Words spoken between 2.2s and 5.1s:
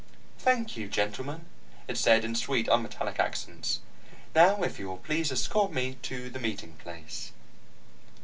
in sweet, unmetallic accents. "Now if you will